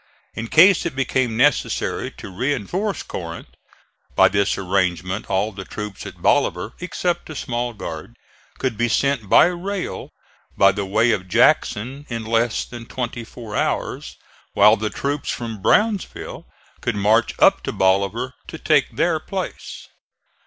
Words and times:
In 0.33 0.47
case 0.47 0.83
it 0.83 0.95
became 0.95 1.37
necessary 1.37 2.09
to 2.17 2.35
reinforce 2.35 3.03
Corinth, 3.03 3.49
by 4.15 4.29
this 4.29 4.57
arrangement 4.57 5.29
all 5.29 5.51
the 5.51 5.63
troops 5.63 6.07
at 6.07 6.23
Bolivar, 6.23 6.73
except 6.79 7.29
a 7.29 7.35
small 7.35 7.71
guard, 7.75 8.15
could 8.57 8.77
be 8.79 8.89
sent 8.89 9.29
by 9.29 9.45
rail 9.45 10.09
by 10.57 10.71
the 10.71 10.87
way 10.87 11.11
of 11.11 11.27
Jackson 11.27 12.07
in 12.09 12.25
less 12.25 12.65
than 12.65 12.87
twenty 12.87 13.23
four 13.23 13.55
hours; 13.55 14.17
while 14.55 14.75
the 14.75 14.89
troops 14.89 15.29
from 15.29 15.61
Brownsville 15.61 16.47
could 16.81 16.95
march 16.95 17.35
up 17.37 17.61
to 17.61 17.71
Bolivar 17.71 18.33
to 18.47 18.57
take 18.57 18.95
their 18.95 19.19
place. 19.19 19.85